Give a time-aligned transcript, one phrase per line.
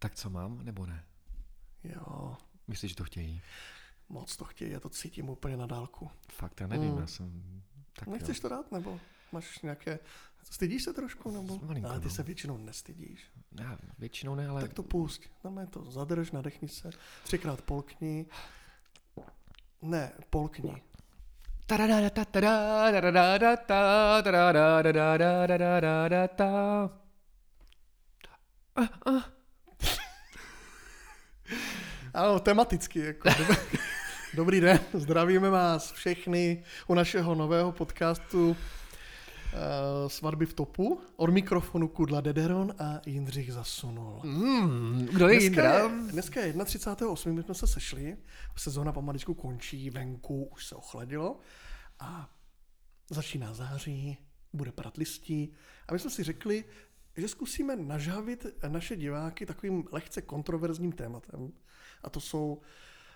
[0.00, 1.04] Tak co mám, nebo ne?
[1.84, 2.36] Jo.
[2.68, 3.42] Myslíš, že to chtějí?
[4.08, 6.10] Moc to chtějí, já to cítím úplně na dálku.
[6.32, 6.98] Fakt, já nevím, mm.
[6.98, 7.42] já jsem...
[7.92, 8.42] Tak Nechceš jo.
[8.42, 9.00] to dát, nebo
[9.32, 9.98] máš nějaké...
[10.50, 11.58] Stydíš se trošku, nebo?
[11.62, 12.14] Malinko, ale ty no.
[12.14, 13.30] se většinou nestydíš.
[13.60, 14.62] Já většinou ne, ale...
[14.62, 16.90] Tak to pust, normálně to zadrž, nadechni se,
[17.24, 18.26] třikrát polkni.
[19.82, 20.82] Ne, polkni.
[28.76, 29.39] Ah, ah.
[32.14, 32.98] Ano, tematicky.
[32.98, 33.28] Jako.
[34.34, 38.56] Dobrý den, zdravíme vás všechny u našeho nového podcastu uh,
[40.08, 41.00] Svatby v topu.
[41.16, 44.20] Od mikrofonu Kudla Dederon a Jindřich Zasunul.
[44.24, 45.78] Mm, kdo je Dneska Jindra?
[45.78, 47.32] je, dneska je 31.8.
[47.32, 48.16] my jsme se sešli,
[48.56, 51.38] sezóna pomaličku končí, venku už se ochladilo
[52.00, 52.30] a
[53.10, 54.18] začíná září,
[54.52, 55.52] bude padat listí
[55.88, 56.64] a my jsme si řekli,
[57.20, 61.52] že zkusíme nažávit naše diváky takovým lehce kontroverzním tématem
[62.02, 62.60] a to jsou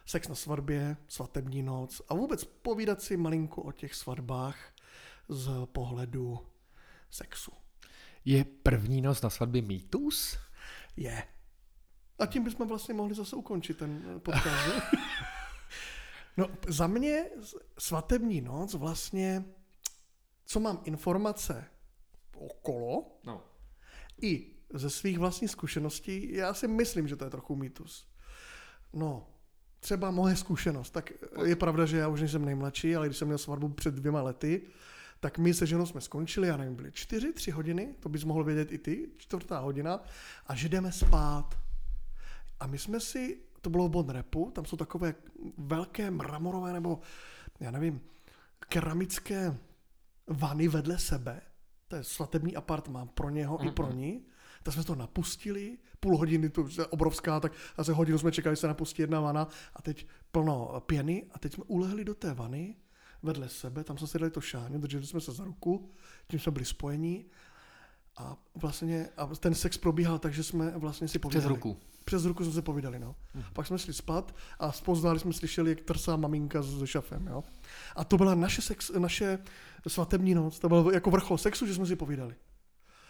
[0.06, 4.56] sex na svatbě, svatební noc a vůbec povídat si malinko o těch svatbách
[5.28, 6.38] z pohledu
[7.10, 7.52] sexu.
[8.24, 10.38] Je první noc na svatbě mýtus?
[10.96, 11.22] Je.
[12.18, 14.72] A tím bychom vlastně mohli zase ukončit ten podcast.
[16.36, 17.24] no, za mě
[17.78, 19.44] svatební noc vlastně,
[20.44, 21.64] co mám informace
[22.36, 23.42] okolo, No.
[24.22, 28.08] I ze svých vlastních zkušeností, já si myslím, že to je trochu mýtus.
[28.92, 29.26] No,
[29.80, 31.12] třeba moje zkušenost, tak
[31.44, 34.62] je pravda, že já už nejsem nejmladší, ale když jsem měl svatbu před dvěma lety,
[35.20, 38.44] tak my se ženou jsme skončili, já nevím, byly čtyři, tři hodiny, to bys mohl
[38.44, 40.04] vědět i ty, čtvrtá hodina,
[40.46, 41.58] a že jdeme spát.
[42.60, 45.14] A my jsme si, to bylo v Bonrepu, tam jsou takové
[45.58, 47.00] velké mramorové nebo,
[47.60, 48.00] já nevím,
[48.68, 49.56] keramické
[50.26, 51.40] vany vedle sebe,
[51.88, 54.26] to je svatební apartmán pro něho i pro ní,
[54.62, 58.60] tak jsme to napustili, půl hodiny, to je obrovská, tak asi hodinu jsme čekali, že
[58.60, 62.76] se napustí jedna vana a teď plno pěny a teď jsme ulehli do té vany
[63.22, 65.90] vedle sebe, tam jsme si dali to šáňu, drželi jsme se za ruku,
[66.28, 67.26] tím jsme byli spojení
[68.16, 71.42] a vlastně a ten sex probíhal tak, že jsme vlastně si povídali.
[71.42, 71.76] Přes ruku.
[72.04, 73.16] Přes ruku jsme se povídali, no.
[73.52, 77.44] Pak jsme šli spát a spoználi jsme slyšeli, jak trsá maminka s šafem, jo.
[77.96, 79.38] A to byla naše, sex, naše
[79.88, 82.34] svatební noc, to byl jako vrchol sexu, že jsme si povídali.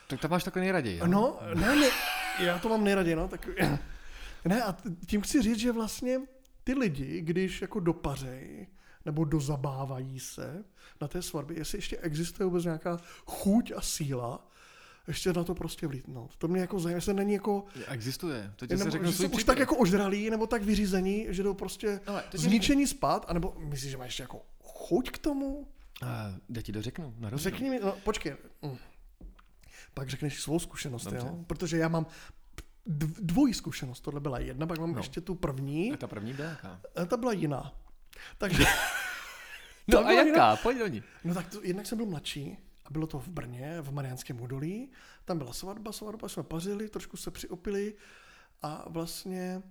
[0.09, 1.06] Tak to máš takhle nejraději, jo?
[1.06, 1.87] No, ne, ne,
[2.41, 3.49] já to mám nejraději, no, tak,
[4.44, 6.21] ne, a tím chci říct, že vlastně
[6.65, 8.66] ty lidi, když jako dopařej,
[9.05, 10.65] nebo dozabávají se
[11.00, 14.47] na té svatbě, jestli ještě existuje vůbec nějaká chuť a síla,
[15.09, 16.37] ještě na to prostě vlítnout.
[16.37, 18.53] To mě jako zajímá, jestli není jako, Existuje.
[18.56, 21.42] To ti se nebo, řeknu že jsou už tak jako ožralí, nebo tak vyřízení, že
[21.42, 25.19] jdou prostě Ale to ti zničení spát, anebo myslíš, že máš ještě jako chuť k
[25.19, 25.69] tomu?
[26.03, 27.31] A, já ti to řeknu, na.
[27.34, 28.34] Řekni mi, no, počkej.
[28.62, 28.76] Mm.
[29.94, 31.19] Pak řekneš svou zkušenost, Dobře.
[31.26, 31.44] jo?
[31.47, 32.06] Protože já mám
[32.87, 34.00] dv- dvojí zkušenost.
[34.00, 34.94] Tohle byla jedna, pak mám No.
[34.94, 35.00] no.
[35.00, 35.93] ještě tu první.
[35.93, 36.81] A ta první byla jaká?
[36.97, 37.72] A ta byla jiná.
[38.38, 38.64] Takže,
[39.88, 40.56] No a jaká?
[40.56, 41.03] Pojď do ní.
[41.25, 44.90] no tak to, jednak jsem byl mladší a bylo to v Brně, v Mariánském údolí.
[45.24, 47.94] Tam byla svatba, svatba jsme pařili, trošku se přiopili
[48.62, 49.62] a vlastně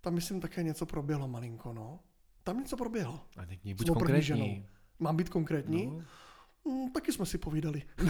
[0.00, 2.00] tam myslím také něco proběhlo malinko, no.
[2.44, 3.20] Tam něco proběhlo.
[3.36, 4.22] A teď buď konkrétní.
[4.22, 4.64] ženou.
[4.98, 5.86] Mám být konkrétní?
[5.86, 6.04] No.
[6.64, 7.82] Mm, taky jsme si povídali.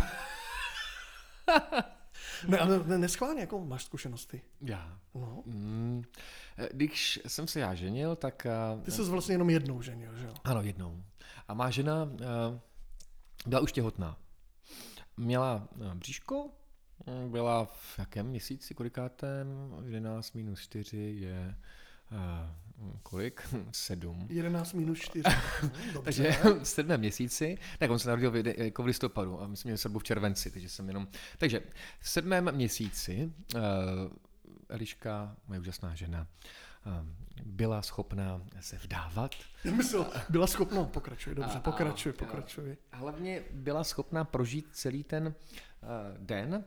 [2.48, 4.42] ne, ale ne, neschválně, jako máš zkušenosti.
[4.60, 4.98] Já.
[5.14, 5.42] No.
[5.46, 6.02] Mm,
[6.58, 8.46] eh, když jsem se já ženil, tak...
[8.46, 10.34] eh, Ty jsi vlastně jenom jednou ženil, že jo?
[10.44, 11.04] Ano, jednou.
[11.48, 12.10] A má žena uh,
[13.46, 14.16] byla už těhotná.
[15.16, 16.50] Měla uh, bříško,
[17.06, 19.48] mm, byla v jakém měsíci, kolikátém?
[19.84, 21.56] 11 minus 4 je
[22.12, 23.42] uh, kolik?
[23.72, 24.26] 7.
[24.30, 25.24] 11 minus 4.
[25.92, 26.00] Dobře.
[26.04, 29.68] Takže v sedmém měsíci, tak on se narodil v, jako v listopadu a my jsme
[29.68, 31.08] měli svatbu v červenci, takže jsem jenom...
[31.38, 31.62] Takže
[32.00, 33.60] v sedmém měsíci uh,
[34.68, 36.26] Eliška, moje úžasná žena, uh,
[37.44, 42.76] byla schopná se vdávat Já myslel, byla schopná, pokračuj, dobře, A- pokračuj, a- pokračuj.
[42.92, 45.88] hlavně byla schopná prožít celý ten uh,
[46.18, 46.64] den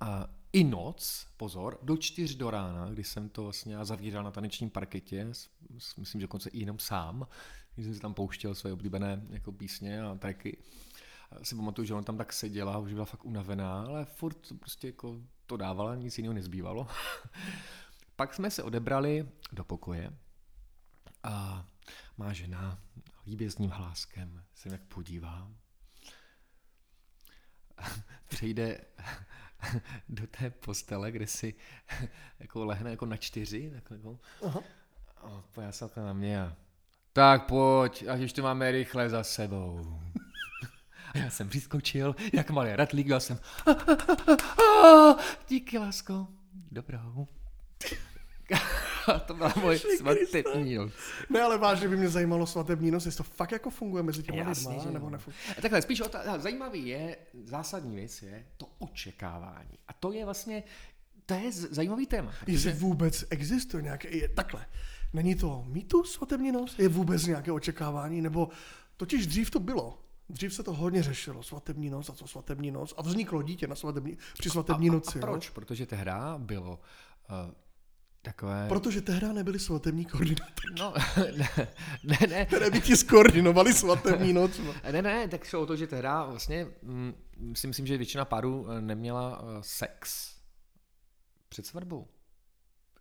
[0.00, 4.70] a i noc, pozor, do čtyř do rána, kdy jsem to vlastně zavíral na tanečním
[4.70, 5.24] parketě,
[5.96, 7.26] myslím, že dokonce i jenom sám,
[7.74, 10.58] když jsem si tam pouštěl své oblíbené jako písně a tracky.
[11.30, 14.86] A si pamatuju, že ona tam tak seděla, už byla fakt unavená, ale furt prostě
[14.86, 15.16] jako
[15.46, 16.86] to dávala, nic jiného nezbývalo.
[18.16, 20.12] Pak jsme se odebrali do pokoje
[21.22, 21.66] a
[22.16, 22.78] má žena
[23.26, 25.50] líbězným hláskem se jak podívá.
[28.28, 28.80] Přejde
[30.08, 31.54] do té postele, kde si
[32.38, 34.60] jako lehne jako na čtyři, takhle jako, Aha.
[35.16, 35.42] a
[35.78, 36.56] takhle na mě a
[37.12, 40.00] tak pojď, už to máme rychle za sebou.
[41.14, 43.38] A já jsem přiskočil, jak malý ratlík, dal jsem
[45.48, 46.28] díky, lásko,
[46.70, 47.28] dobrou.
[49.26, 50.92] to byla moje svatební noc.
[51.30, 54.38] Ne, ale vážně by mě zajímalo svatební noc, jestli to fakt jako funguje mezi těmi
[54.38, 54.90] že jo.
[54.90, 55.54] nebo nefunguje.
[55.58, 59.78] A takhle, spíš otá- zajímavý je, zásadní věc je to očekávání.
[59.88, 60.62] A to je vlastně,
[61.26, 62.32] to je zajímavý téma.
[62.46, 64.66] Jestli vůbec existuje nějaké, je, takhle,
[65.12, 66.78] není to mýtus svatební noc?
[66.78, 68.22] Je vůbec nějaké očekávání?
[68.22, 68.48] Nebo
[68.96, 69.98] totiž dřív to bylo.
[70.28, 72.94] Dřív se to hodně řešilo, svatební noc a co svatební noc.
[72.96, 75.18] A vzniklo dítě na svatební, při svatební a, noci.
[75.18, 75.20] a jo.
[75.20, 75.50] proč?
[75.50, 76.80] Protože tehdy bylo
[77.30, 77.52] uh,
[78.22, 78.68] takové...
[78.68, 80.94] Protože tehdy nebyli svatební koordinátoři, No,
[81.36, 81.48] ne,
[82.04, 84.58] ne, ne, které by ti skoordinovali svatební noc.
[84.58, 84.74] no.
[84.92, 87.14] ne, ne, tak šlo o to, že tehdy vlastně mm,
[87.54, 90.32] si myslím, že většina párů eh, neměla eh, sex
[91.48, 92.08] před svatbou.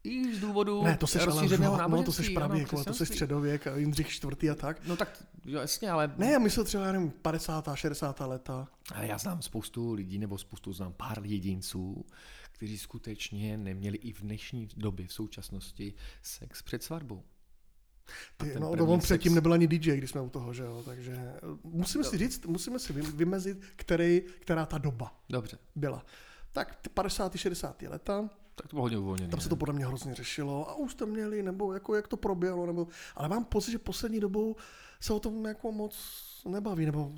[0.04, 2.94] I z důvodu Ne, to seš ale, rozšířeného no, to seš ano, pravěk, vole, to
[2.94, 4.52] seš středověk, a Jindřich IV.
[4.52, 4.88] a tak.
[4.88, 7.70] No tak, jo, jasně, ale Ne, já myslel třeba, já nevím, 50.
[7.76, 8.20] 60.
[8.20, 8.68] leta.
[8.96, 12.06] Ale já znám spoustu lidí, nebo spoustu znám pár jedinců,
[12.62, 17.24] kteří skutečně neměli i v dnešní době, v současnosti, sex před svatbou.
[18.38, 20.84] Ty, no, to on předtím sex- nebyl ani DJ, když jsme u toho, že jo,
[20.86, 26.06] takže eh, musíme si říct, musíme si vym- vymezit, který, která ta doba Dobře, byla.
[26.52, 27.38] Tak ty 50.
[27.38, 27.82] 60.
[27.82, 29.30] leta, tak to bylo hodně uvolněné.
[29.30, 32.18] tam se to podle mě hrozně řešilo a už jste měli, nebo jako jak to
[32.18, 34.56] proběhlo, nebo, ale mám pocit, že poslední dobou
[35.00, 35.96] se o tom jako moc
[36.50, 37.14] nebaví, nebo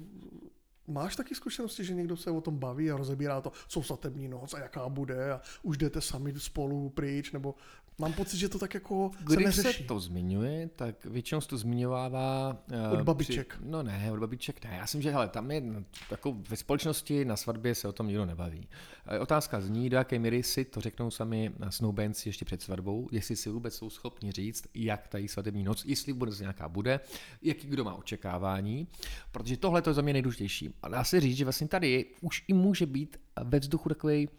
[0.88, 4.54] máš taky zkušenosti, že někdo se o tom baví a rozebírá to, co svatební noc
[4.54, 7.56] a jaká bude a už jdete sami spolu pryč, nebo
[7.98, 9.84] mám pocit, že to tak jako se Když se neřeší.
[9.84, 12.58] to zmiňuje, tak většinou se to zmiňovává...
[12.72, 13.54] eh, Od babiček.
[13.58, 14.76] Při, no ne, od babiček ne.
[14.76, 15.64] Já myslím, že hele, tam je
[16.12, 18.68] jako ve společnosti na svatbě se o tom nikdo nebaví.
[19.08, 23.36] Eh, Otázka zní, do jaké míry si to řeknou sami snoubenci ještě před svatbou, jestli
[23.36, 27.00] si vůbec jsou schopni říct, jak ta její svatební noc, jestli bude nějaká bude,
[27.42, 28.88] jaký kdo má očekávání,
[29.32, 30.74] protože tohle to je za mě nejdůležitější.
[30.82, 34.30] A dá se říct, že vlastně tady už i může být ve vzduchu takový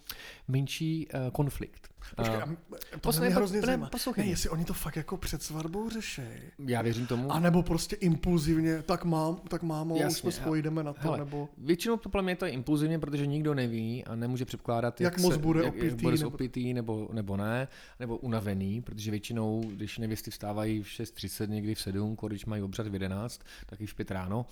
[0.49, 1.95] menší uh, konflikt.
[2.17, 2.47] Počkej, Eh, a
[2.91, 3.91] to poslouchej, mě hrozně ne, zajímá.
[4.17, 6.23] Ne, jestli oni to fakt jako před svatbou řeší.
[6.67, 7.33] já věřím tomu.
[7.33, 11.01] A nebo prostě impulzivně, tak mám, tak mámo, už Jasně, jsme spolu, jdeme na to,
[11.01, 11.49] Hele, nebo...
[11.59, 15.33] Většinou to podle mě to je impulzivně, protože nikdo neví a nemůže předpokládat, Jak moc
[15.33, 17.69] se, bude jak, jak opitý, bude nebo- opitý nebo, nebo ne,
[18.01, 22.87] nebo unavený, protože většinou, když nevěsty vstávají v 6.30, někdy v 7, když mají obřad
[22.87, 24.47] v 11, tak i v 5 ráno,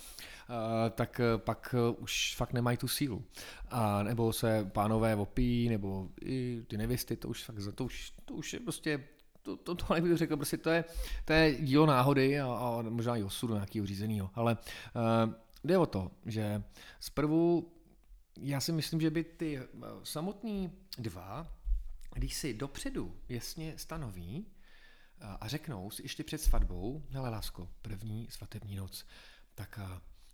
[0.48, 3.22] a, tak pak už fakt nemají tu sílu.
[3.70, 8.34] A nebo se pánové opí, nebo i ty nevěsty, to už fakt, to už, to
[8.34, 9.04] už je prostě
[9.42, 10.84] to, to, to bych řekl, prostě to je,
[11.24, 14.30] to je dílo náhody a, a možná i osudu nějakého řízeného.
[14.34, 15.32] Ale uh,
[15.64, 16.62] jde o to, že
[17.00, 17.72] zprvu
[18.40, 19.66] já si myslím, že by ty eh,
[20.02, 21.46] samotní dva,
[22.14, 28.28] když si dopředu jasně stanoví eh, a řeknou si ještě před svatbou, hele lásko, první
[28.30, 29.06] svatební noc,
[29.54, 29.78] tak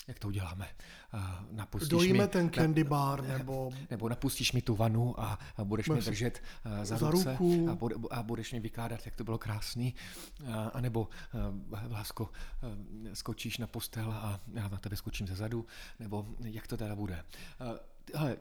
[0.09, 0.69] jak to uděláme?
[1.15, 1.19] Eh,
[1.51, 3.71] Napustíš Dojíme mi, ten candy bar, nebo...
[3.91, 7.69] nebo napustíš mi tu vanu a, a budeš mě držet uh, za, za ruce ruku.
[7.71, 9.95] a, bude, a budeš mi vykládat, jak to bylo krásný.
[10.41, 11.09] Uh, a nebo,
[11.71, 12.31] uh, lásko,
[13.13, 15.67] skočíš na postel a já na tebe skočím ze zadu,
[15.99, 17.25] nebo jak to teda bude.
[18.15, 18.37] Hele,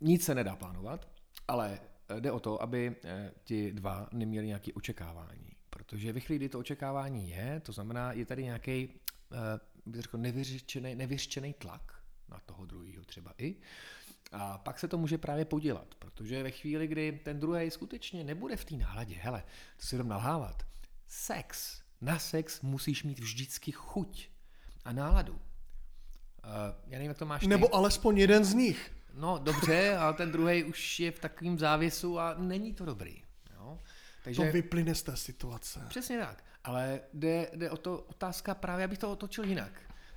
[0.00, 1.08] nic se nedá plánovat,
[1.48, 5.56] ale eh, jde o to, aby eh, ti dva neměli nějaké očekávání.
[5.70, 8.88] Protože ve chvíli, kdy to očekávání je, to znamená, je tady nějaký,
[9.86, 13.56] bych řekl, nevyřčený, nevyřčený tlak na toho druhého třeba i,
[14.32, 18.56] a pak se to může právě podělat, protože ve chvíli, kdy ten druhý skutečně nebude
[18.56, 19.42] v té náladě, hele,
[19.76, 20.62] to si jdem nalhávat,
[21.08, 24.28] sex, na sex musíš mít vždycky chuť
[24.84, 25.32] a náladu.
[25.32, 25.40] Uh,
[26.86, 27.46] já nevím, jak to máš ty.
[27.46, 28.92] Nebo alespoň jeden z nich.
[29.14, 33.22] No dobře, ale ten druhý už je v takovém závěsu a není to dobrý.
[33.54, 33.78] Jo?
[34.24, 35.86] Takže To vyplyne z té situace.
[35.88, 36.44] přesně tak.
[36.64, 39.72] Ale jde, jde o to otázka právě, abych to otočil jinak.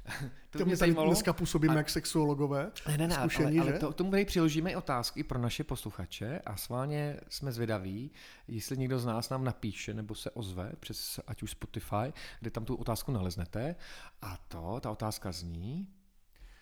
[0.50, 2.72] To mě tady dneska působíme jak sexuologové.
[2.88, 3.80] Ne, ne, ne, zkušení, ale, ale že?
[3.80, 8.12] to, tomu tady přiložíme i otázky pro naše posluchače a sválně jsme zvědaví,
[8.48, 12.66] jestli někdo z nás nám napíše nebo se ozve přes ať už Spotify, kde tam
[12.66, 13.76] tu otázku naleznete.
[14.22, 15.88] A to, ta otázka zní,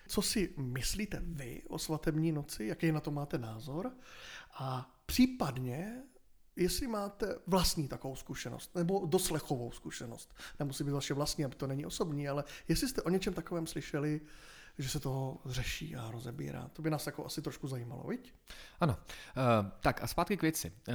[0.08, 2.64] Co si myslíte vy o svatební noci?
[2.64, 3.92] Jaký na to máte názor?
[4.54, 6.02] A případně,
[6.56, 10.34] jestli máte vlastní takovou zkušenost, nebo doslechovou zkušenost.
[10.58, 14.20] Nemusí být vaše vlastní, aby to není osobní, ale jestli jste o něčem takovém slyšeli,
[14.78, 16.70] že se to řeší a rozebírá.
[16.72, 18.34] To by nás jako asi trošku zajímalo, viď?
[18.80, 18.96] ano.
[18.96, 20.72] Uh, tak a zpátky k věci.
[20.88, 20.94] Uh,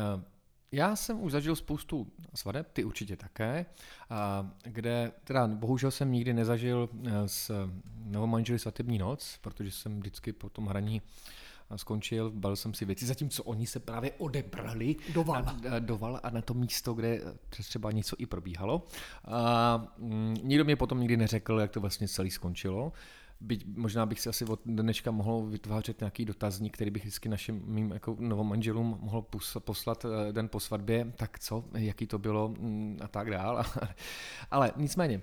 [0.72, 3.66] já jsem už zažil spoustu svadeb, ty určitě také,
[4.10, 7.70] a kde teda bohužel jsem nikdy nezažil eh, s
[8.04, 13.06] novomanželi svatební noc, protože jsem vždycky po tom hraní eh, skončil, bal jsem si věci,
[13.06, 15.56] zatímco oni se právě odebrali Do vala.
[15.70, 18.84] na, do vala a na to místo, kde třeba něco i probíhalo.
[19.26, 22.94] A mm, nikdo mě potom nikdy neřekl, jak to vlastně celý skončilo.
[23.42, 27.62] byť možná bych si asi od dneška mohl vytvářet nějaký dotazník, který bych vždycky našim
[27.66, 29.26] mým jako novomanželům mohl
[29.60, 33.64] poslat eh, den po svatbě, tak co, jaký to bylo mm, a tak dál.
[34.52, 35.22] Ale nicméně,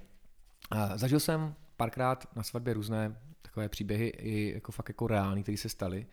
[0.95, 3.17] zažil jsem párkrát na svatbě různé
[3.55, 6.07] takové příběhy i jako fakt jako reální, které se staly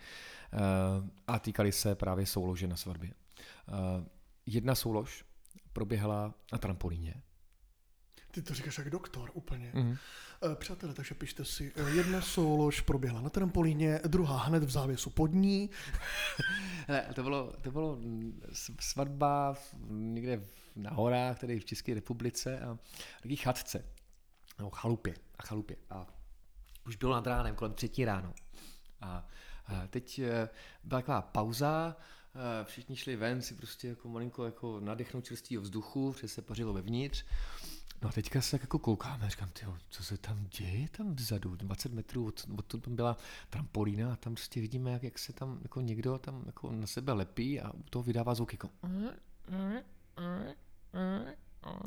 [1.27, 3.13] a týkaly se právě soulože na svatbě.
[4.45, 5.25] Jedna soulož
[5.73, 7.21] proběhla na trampolíně.
[8.31, 9.71] Ty to říkáš jak doktor, úplně.
[9.75, 9.97] Mm-hmm.
[10.55, 15.27] Přátelé, takže pište si, eh, jedna soulož proběhla na trampolíně, druhá hned v závěsu pod
[15.27, 15.69] ní.
[16.87, 17.99] ne, to bylo, to bylo
[18.79, 19.55] svatba
[19.89, 20.41] někde
[20.75, 22.77] na horách, tady v České republice a
[23.21, 23.85] taký chatce,
[24.57, 25.77] nebo chalupě, a chalupě.
[25.89, 26.20] A
[26.87, 28.33] už bylo nad ránem, kolem třetí ráno.
[29.01, 29.27] A,
[29.65, 30.49] a teď eh,
[30.83, 31.95] byla taková pauza,
[32.63, 37.25] všichni šli ven si prostě jako malinko jako nadechnout čerstvého vzduchu, protože se pařilo vevnitř.
[38.01, 41.55] No a teďka se tak jako koukáme, říkám, tyjo, co se tam děje tam vzadu,
[41.55, 43.17] 20 metrů od, od tam byla
[43.49, 47.13] trampolína a tam prostě vidíme, jak, jak se tam jako někdo tam jako na sebe
[47.13, 48.69] lepí a u toho vydává zvuk jako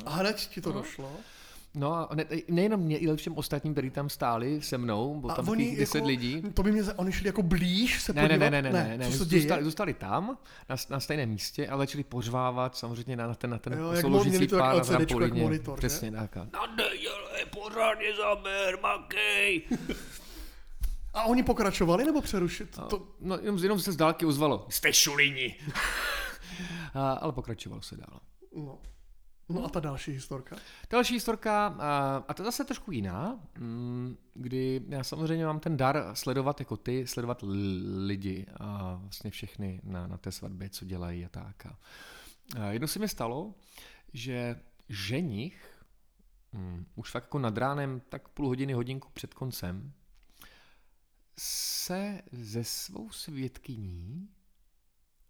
[0.06, 1.16] a hned ti to došlo?
[1.75, 5.45] No a ne, nejenom mě, i všem ostatním, kteří tam stáli se mnou, bylo tam
[5.45, 6.43] takových 10 jako, lidí.
[6.54, 8.38] To by mě, oni šli jako blíž se ne, podívat?
[8.38, 10.38] Ne, ne, ne, ne, ne, ne, zůstali, zůstali tam,
[10.69, 14.49] na, na stejném místě, ale začali pořvávat samozřejmě na, na ten, na ten jo, sloužící
[14.49, 15.43] pár na trampolině.
[15.43, 16.37] Monitor, Přesně tak.
[16.37, 19.62] Na neděle pořádně zaber, makej.
[21.14, 22.78] A oni pokračovali nebo přerušit?
[22.78, 23.09] No, to...
[23.21, 24.66] no jenom, jenom se z dálky ozvalo.
[24.69, 25.57] Jste šulini.
[26.95, 28.21] ale pokračovalo se dál.
[28.57, 28.78] No.
[29.48, 30.56] No a ta další historka?
[30.90, 31.66] Další historka,
[32.28, 37.06] a to zase trošku jiná, mm, kdy já samozřejmě mám ten dar sledovat jako ty,
[37.06, 37.44] sledovat
[38.06, 41.66] lidi a vlastně všechny na, na té svatbě, co dělají a tak.
[41.66, 43.54] A jedno se mi stalo,
[44.12, 45.84] že ženich
[46.54, 49.92] um, už fakt jako nad ránem, tak půl hodiny, hodinku před koncem,
[51.38, 54.28] se ze svou svědkyní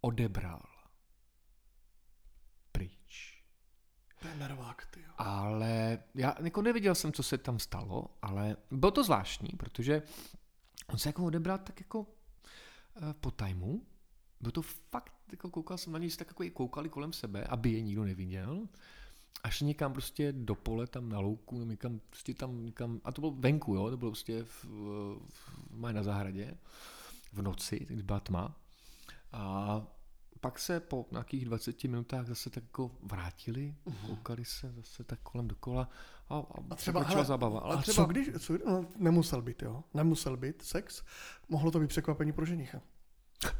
[0.01, 0.63] odebral
[2.71, 3.43] pryč.
[4.25, 4.99] To je nervák, ty.
[5.17, 10.01] Ale já jako neviděl jsem, co se tam stalo, ale bylo to zvláštní, protože
[10.87, 12.07] on se jako odebral tak jako uh,
[13.21, 13.85] po tajmu.
[14.41, 17.81] Bylo to fakt, jako koukal jsem na něj, tak jako koukali kolem sebe, aby je
[17.81, 18.67] nikdo neviděl.
[19.43, 23.31] Až někam prostě do pole, tam na louku, někam, prostě tam někam, a to bylo
[23.31, 25.19] venku, jo, to bylo prostě v, v,
[25.69, 26.57] v na zahradě,
[27.33, 28.55] v noci, když byla tma.
[29.31, 29.81] A
[30.39, 34.07] pak se po nějakých 20 minutách zase tak jako vrátili, uh-huh.
[34.07, 35.89] koukali se zase tak kolem dokola
[36.29, 37.59] a, a, a třeba hele, zabava.
[37.59, 37.95] Ale a třeba...
[37.95, 41.03] co když, co, no, nemusel být, jo, nemusel být sex,
[41.49, 42.81] mohlo to být překvapení pro ženicha.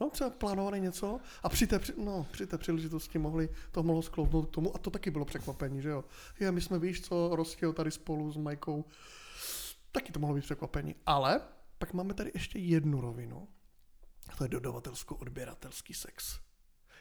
[0.00, 4.46] No, třeba plánované něco a při té, no, při té příležitosti mohli, to mohlo sklouznout
[4.46, 6.04] k tomu a to taky bylo překvapení, že jo.
[6.40, 8.84] Je, my jsme, víš co, roztěl tady spolu s Majkou,
[9.92, 10.94] taky to mohlo být překvapení.
[11.06, 11.40] Ale
[11.78, 13.48] pak máme tady ještě jednu rovinu,
[14.38, 16.40] to je dodavatelsko-odběratelský sex.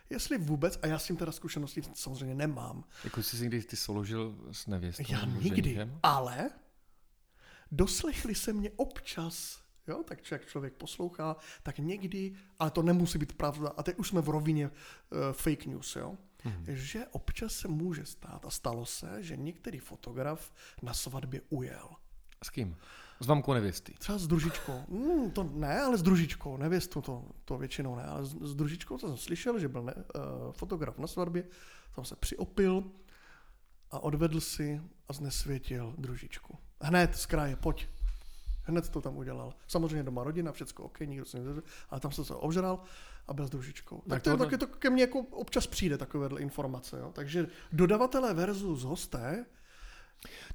[0.10, 2.84] Jestli vůbec, a já s tím teda zkušenosti samozřejmě nemám.
[3.04, 5.04] Jako jsi si někdy ty soložil s nevěstou?
[5.10, 6.00] Já nikdy, ženichem?
[6.04, 6.50] ale
[7.72, 13.34] doslechli se mě občas, jo, tak jak člověk poslouchá, tak někdy, ale to nemusí být
[13.34, 14.74] pravda, a teď už jsme v rovině uh,
[15.32, 16.66] fake news, jo, hmm.
[16.68, 21.90] že občas se může stát, a stalo se, že některý fotograf na svatbě ujel.
[22.44, 22.78] S kým?
[23.20, 23.94] S mamkou nevěsty.
[24.00, 24.84] Třeba s družičkou.
[24.88, 26.58] Mm, to ne, ale s družičkou.
[26.58, 29.94] Nevěstu to, to většinou ne, ale s, s družičkou to jsem slyšel, že byl ne,
[29.96, 31.44] uh, fotograf na svatbě,
[31.96, 32.84] tam se přiopil
[33.92, 36.58] a odvedl si a znesvětil družičku.
[36.82, 37.88] Hned z kraje, pojď.
[38.64, 39.54] Hned to tam udělal.
[39.68, 42.80] Samozřejmě doma rodina, všechno OK, nikdo se nezvěděl, ale tam se to obžral
[43.28, 44.04] a byl s družičkou.
[44.10, 47.00] Tak, to, je, tak to ke mně jako občas přijde takovéhle informace.
[47.00, 47.12] Jo?
[47.14, 49.46] Takže dodavatelé versus hosté,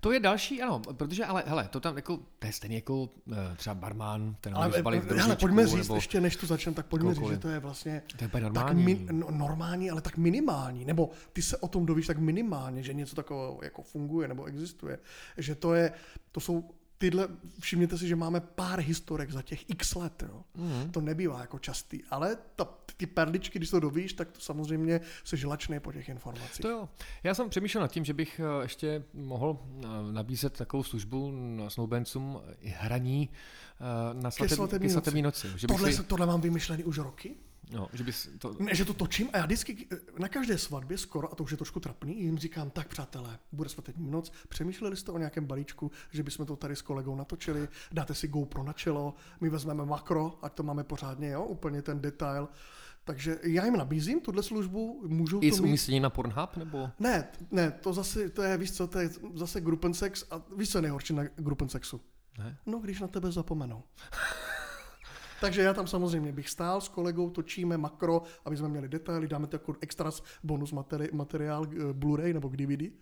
[0.01, 3.57] to je další, ano, protože, ale hele, to tam jako, to je stejně jako eh,
[3.57, 7.15] třeba barman, ten ale, ale, v ale pojďme říct, ještě než to začneme, tak pojďme
[7.15, 8.69] říct, že to je vlastně to je normální.
[8.69, 12.83] Tak mi, no, normální, ale tak minimální, nebo ty se o tom dovíš tak minimálně,
[12.83, 14.99] že něco takového jako funguje nebo existuje,
[15.37, 15.93] že to je,
[16.33, 17.29] to jsou tyhle,
[17.61, 20.45] všimněte si, že máme pár historek za těch x let, jo.
[20.55, 20.91] Mm.
[20.91, 25.37] To nebývá jako častý, ale ta, ty perličky, když to dovíš, tak to samozřejmě se
[25.37, 26.63] žlačné po těch informacích.
[26.63, 26.89] To jo.
[27.23, 31.71] Já jsem přemýšlel nad tím, že bych eh, ještě mohl eh, nabízet takovou službu na
[31.71, 35.47] snoubencům hraní eh, na svatební, svatební noci.
[35.47, 35.59] noci.
[35.59, 36.03] Že tohle, si...
[36.03, 37.37] tohle mám vymyšlený už roky?
[37.73, 38.57] No, že, bys to...
[38.59, 39.87] ne, že to točím a já vždycky
[40.19, 43.69] na každé svatbě skoro, a to už je trošku trapný, jim říkám, tak přátelé, bude
[43.69, 48.15] svatební noc, přemýšleli jste o nějakém balíčku, že bychom to tady s kolegou natočili, dáte
[48.15, 52.49] si GoPro na čelo, my vezmeme makro, ať to máme pořádně, jo, úplně ten detail.
[53.05, 55.89] Takže já jim nabízím tuhle službu, můžu I to mít...
[56.01, 56.91] na Pornhub, nebo?
[56.99, 60.79] Ne, ne, to zase, to je, víš co, to je zase Gruppensex a víš co
[60.79, 62.01] je nejhorší na Gruppensexu?
[62.39, 62.59] Ne?
[62.67, 63.83] No, když na tebe zapomenou.
[65.41, 69.47] Takže já tam samozřejmě bych stál s kolegou, točíme makro, aby jsme měli detaily, dáme
[69.47, 70.11] to jako extra
[70.45, 72.93] bonus materi- materiál eh, Blu-ray nebo DVD.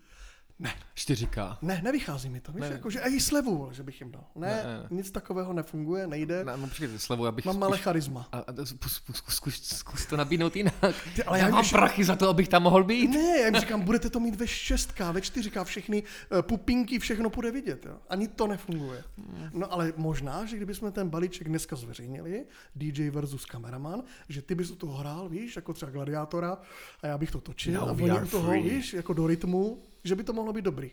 [0.58, 1.56] Ne, 4K.
[1.62, 2.52] ne, nevychází mi to.
[2.52, 2.66] Víš, Ne.
[2.68, 4.25] jako, že i slevu, že bych jim dal.
[4.34, 6.44] Ne, Ne, ne, nic takového nefunguje, nejde.
[6.44, 8.28] Ne, no počkejte, slevu, já bych Mám malé charisma.
[8.32, 10.75] A, a to zkus, zkus, zkus, zkus, zkus to nabídnout jinak.
[11.16, 13.08] Ty, ale já já mám když- prachy za to, abych tam mohl být.
[13.08, 17.30] Ne, já jim říkám, budete to mít ve 6K, ve 4K, všechny uh, pupinky, všechno
[17.30, 17.86] půjde vidět.
[17.86, 17.96] Jo.
[18.08, 19.04] Ani to nefunguje.
[19.52, 22.44] No ale možná, že kdybychom ten balíček dneska zveřejnili,
[22.76, 26.58] DJ versus kameraman, že ty bys toho hrál, víš, jako třeba gladiátora,
[27.02, 30.25] a já bych to točil Now a oni toho, víš, jako do rytmu, že by
[30.25, 30.90] to mohlo být dobrý.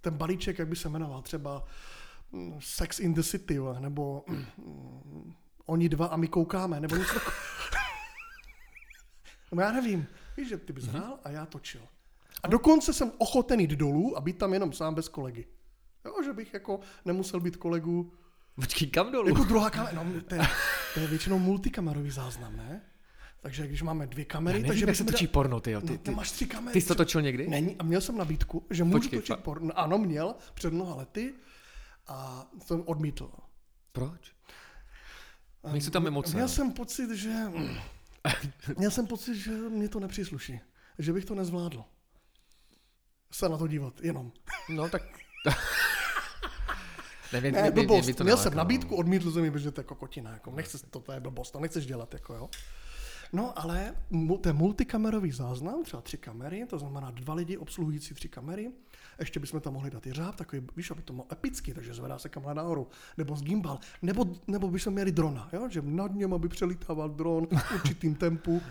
[0.00, 1.64] Ten balíček, jak by se jmenoval, třeba
[2.32, 5.32] mm, Sex in the City, nebo mm,
[5.66, 7.40] Oni dva a my koukáme, nebo něco takového.
[9.52, 10.06] No já nevím.
[10.36, 11.80] Víš, že ty bys hrál a já točil.
[12.42, 15.46] A dokonce jsem ochoten jít dolů a být tam jenom sám bez kolegy.
[16.04, 18.12] Jo, že bych jako nemusel být kolegu.
[18.54, 19.28] Počkej, kam dolů?
[19.28, 20.40] Jako druhá kamera, no, to, je,
[20.94, 22.82] to je většinou multikamerový záznam, ne?
[23.44, 25.80] Takže když máme dvě Já kamery, nevím, takže jak se točí da- porno, ty, No,
[25.80, 26.72] ty, ty, ty, máš tři kamery.
[26.72, 27.48] ty jsi to točil někdy?
[27.48, 29.78] Není, a měl jsem nabídku, že můžu Počkej, točit fa- porno.
[29.78, 31.34] Ano, měl před mnoha lety
[32.06, 33.30] a jsem odmítl.
[33.92, 34.32] Proč?
[35.72, 36.32] Nejsou tam emoce.
[36.32, 36.48] Měl no.
[36.48, 37.34] jsem pocit, že...
[38.78, 40.60] Měl jsem pocit, že mě to nepřísluší.
[40.98, 41.84] Že bych to nezvládl.
[43.32, 44.32] Se na to dívat, jenom.
[44.68, 45.02] No tak...
[47.32, 48.20] Nevím, Ne, blbost.
[48.20, 50.30] Měl jsem nabídku, odmítl jsem ji, protože to je kokotina.
[50.30, 52.14] Jako, nechce, to, to je blbost, to nechceš dělat.
[52.14, 52.50] Jako, jo.
[53.32, 53.94] No ale
[54.40, 58.70] ten multikamerový záznam, třeba tři kamery, to znamená dva lidi obsluhující tři kamery,
[59.18, 62.18] ještě bychom tam mohli dát i řád, takový, víš, aby to bylo epický, takže zvedá
[62.18, 65.68] se kamera nahoru, nebo z gimbal, nebo, nebo bychom měli drona, jo?
[65.68, 68.62] že nad něm, aby přelítával dron v určitým tempu.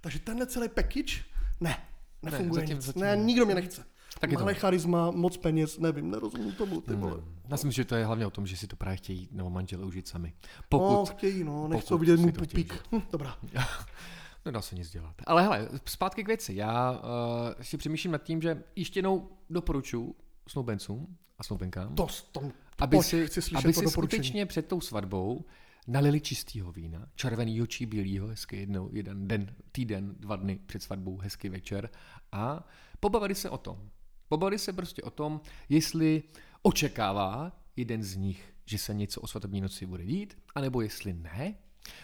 [0.00, 1.24] Takže tenhle celý package,
[1.60, 1.76] ne,
[2.22, 2.84] nefunguje zatím- nic.
[2.84, 3.22] zatím ne, ne.
[3.24, 3.84] nikdo mě nechce.
[4.20, 7.16] Tak to- Malé charisma, moc peněz, nevím, nerozumím tomu, ty vole.
[7.48, 9.50] Já si myslím, že to je hlavně o tom, že si to právě chtějí nebo
[9.50, 10.32] manželé užít sami.
[10.68, 10.92] Pokud...
[10.92, 12.84] No, chtějí, no, nechcou pokud vidět můj pupík.
[12.92, 13.36] Hm, dobrá.
[14.44, 15.14] Nedá se nic dělat.
[15.26, 16.54] Ale hele, zpátky k věci.
[16.54, 16.98] Já uh,
[17.62, 20.14] si přemýšlím nad tím, že ještě jednou doporučuji
[20.48, 25.44] snoubencům a snoubenkám, To, to, aby pojď, si, chci aby si skutečně před tou svatbou
[25.86, 31.18] nalili čistého vína, červenýho či bílého, hezky jednou, jeden den, týden, dva dny před svatbou,
[31.18, 31.90] hezký večer
[32.32, 32.68] a
[33.00, 33.90] pobavili se o tom.
[34.32, 36.22] Pobavili se prostě o tom, jestli
[36.62, 41.54] očekává jeden z nich, že se něco o svatební noci bude dít, anebo jestli ne,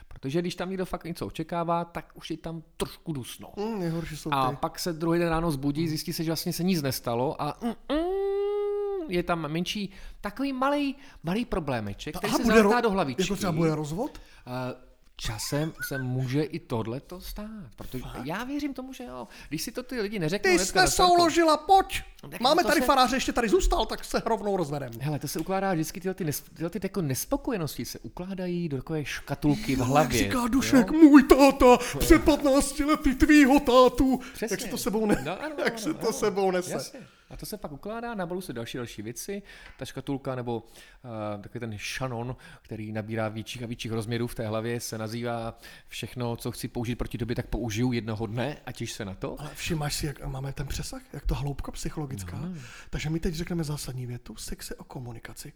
[0.08, 3.52] protože když tam někdo fakt něco očekává, tak už je tam trošku dusno.
[3.56, 4.56] Hm, nejhorší jsou A ty.
[4.56, 7.68] pak se druhý den ráno zbudí, zjistí se, že vlastně se nic nestalo a mm,
[7.68, 13.22] mm, je tam menší, takový malý, malý problémeček, který se bude ro- do hlavičky.
[13.22, 14.20] Jako třeba bude rozvod?
[14.46, 14.88] A
[15.20, 19.28] časem se může i tohle to stát, protože já věřím tomu, že jo.
[19.48, 22.02] Když si to ty lidi neřeknou Ty jsi souložila, pojď!
[22.31, 24.90] Tak Máme to tady se- faráře, ještě tady zůstal, tak se rovnou rozvedem.
[25.00, 28.76] Hele, to se ukládá vždycky tyhle ty, nes, tyhle ty jako nespokojenosti se ukládají do
[28.76, 30.18] takové škatulky v hlavě.
[30.18, 30.48] Jak říká jo?
[30.48, 34.20] Dušek, můj táta, před 15 lety tvýho tátu.
[34.35, 34.54] Přesně.
[34.54, 35.22] Jak se to sebou, ne...
[35.24, 36.12] No, ano, jak ano, se to ano.
[36.12, 36.72] sebou nese.
[36.72, 37.00] Jasně.
[37.31, 39.42] A to se pak ukládá, nabalu se další další věci.
[39.78, 44.46] Ta škatulka nebo uh, takový ten šanon, který nabírá větších a větších rozměrů v té
[44.46, 48.92] hlavě, se nazývá všechno, co chci použít proti tobě, tak použiju jednoho dne a těš
[48.92, 49.40] se na to.
[49.40, 51.72] Ale všimáš si, jak máme ten přesah, jak to hloubka
[52.16, 52.36] psychologická.
[52.36, 52.62] No.
[52.90, 55.52] Takže my teď řekneme zásadní větu, sex je o komunikaci.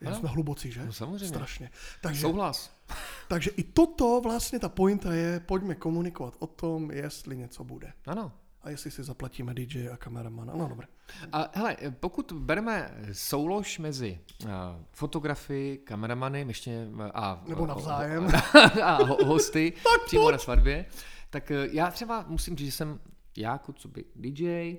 [0.00, 0.18] Já Ano.
[0.18, 0.86] jsme hlubocí, že?
[0.86, 1.28] No, samozřejmě.
[1.28, 1.70] Strašně.
[2.00, 2.76] Takže, Souhlas.
[3.28, 7.92] takže i toto vlastně ta pointa je, pojďme komunikovat o tom, jestli něco bude.
[8.06, 8.32] Ano.
[8.62, 10.52] A jestli si zaplatíme DJ a kameramana.
[10.56, 10.86] No dobré.
[11.32, 14.50] A hele, pokud bereme soulož mezi uh,
[14.92, 18.28] fotografy, kameramany ještě, uh, a, Nebo navzájem.
[18.82, 19.72] a ho, hosty
[20.06, 20.86] přímo na svatbě,
[21.30, 23.00] tak uh, já třeba musím říct, že jsem
[23.36, 24.76] já jako co by DJ,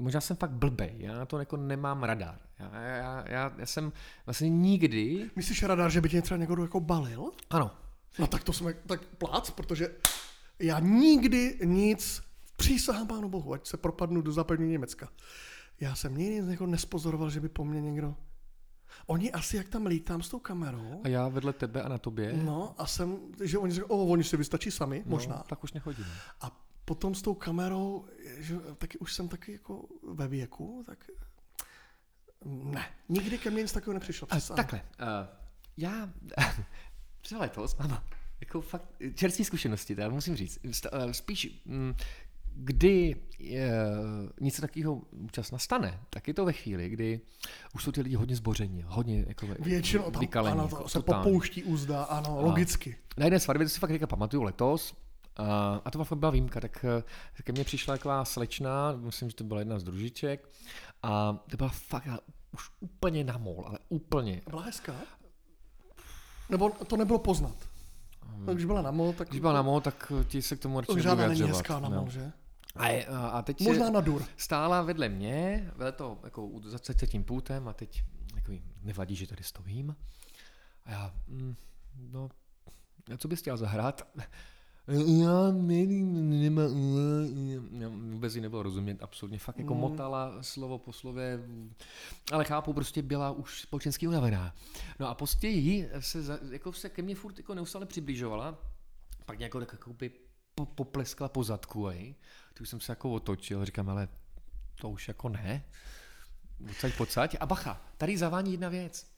[0.00, 2.38] možná jsem fakt blbej, já na to jako nemám radar.
[2.58, 3.92] Já, já, já, já jsem
[4.26, 7.30] vlastně nikdy, Myslíš, radar, že by tě třeba někdo jako balil?
[7.50, 7.70] ano,
[8.18, 9.88] No tak to jsme, tak plác, protože
[10.58, 12.22] já nikdy nic,
[12.56, 15.08] přísahám pánu bohu, ať se propadnu do západního Německa.
[15.80, 18.14] Já jsem nikdy nic jako nespozoroval, že by po mně někdo...
[19.06, 22.32] Oni asi, jak tam lítám s tou kamerou, a já vedle tebe a na tobě,
[22.44, 25.36] no a jsem, že oni řekli, o, oni si vystačí sami, možná.
[25.36, 26.06] no, tak už nechodím.
[26.40, 28.04] A potom s tou kamerou,
[28.38, 31.10] že taky už jsem taky jako ve věku, tak
[32.44, 34.28] ne, nikdy ke mně nic takového nepřišlo.
[34.30, 34.56] A přísahám.
[34.56, 35.06] takhle, uh,
[35.76, 36.10] já
[37.20, 38.02] třeba letos mám
[38.40, 40.58] jako fakt čerstvé zkušenosti, teda musím říct.
[40.92, 41.94] Eh, Spíš, mm,
[42.54, 43.72] kdy je,
[44.40, 47.20] něco takového čas nastane, tak je to ve chvíli, kdy
[47.74, 50.98] už jsou ty lidi hodně zboření, hodně jako Většinou tam vykalení, ano, to jako se
[50.98, 51.24] totálně.
[51.24, 52.96] popouští úzda, ano, logicky.
[53.16, 54.94] Na jedné svatbě, to si fakt teďka pamatuju letos,
[55.40, 56.84] a, a to fakt byla výjimka, tak
[57.38, 60.48] eh, ke mně přišla taková slečna, myslím, že to byla jedna z družiček,
[61.02, 62.08] a to byla fakt
[62.52, 64.40] už úplně na mol, ale úplně.
[64.50, 64.94] Byla hezká?
[66.48, 67.56] Nebo to nebylo poznat?
[68.36, 69.28] No, když byla na mol, tak...
[69.28, 72.00] Když byla na mol, tak ti se k tomu určitě žádná není hezká na no.
[72.00, 72.32] mol, že?
[72.76, 74.24] A, je, a a teď Možná na dur.
[74.36, 78.02] stála vedle mě, vedle to jako u- za tím pultem a teď
[78.34, 79.96] jako nevadí, že tady stojím.
[80.84, 81.56] A já, mm,
[82.10, 82.28] no,
[83.14, 84.08] a co bys chtěl zahrát?
[84.90, 86.62] Já nevím, nemá,
[87.78, 89.80] já vůbec jí nebylo rozumět, absolutně, fakt jako Mm.
[89.80, 91.40] motala slovo po slově,
[92.32, 94.54] ale chápu, prostě byla už společensky unavená.
[94.98, 98.58] No a později se, za, jako se ke mně furt jako neustále přibližovala,
[99.26, 100.10] pak nějak tak jako by
[100.54, 102.14] po, popleskla po zadku, ej.
[102.54, 104.08] Ty už jsem se jako otočil, říkám, ale
[104.80, 105.64] to už jako ne.
[106.68, 107.36] Pocať, pocať.
[107.40, 109.09] A bacha, tady zavání jedna věc.